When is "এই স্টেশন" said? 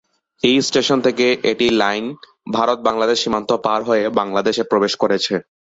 0.43-0.97